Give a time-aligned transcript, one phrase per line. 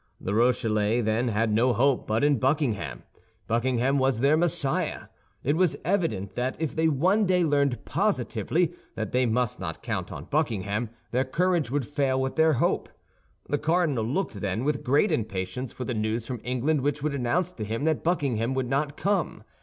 [0.19, 3.03] The Rochellais, then, had no hope but in Buckingham.
[3.45, 5.01] Buckingham was their Messiah.
[5.43, 10.11] It was evident that if they one day learned positively that they must not count
[10.11, 12.89] on Buckingham, their courage would fail with their hope.
[13.47, 17.51] The cardinal looked, then, with great impatience for the news from England which would announce
[17.51, 19.43] to him that Buckingham would not come.